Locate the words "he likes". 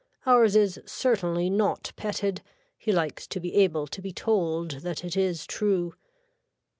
2.75-3.27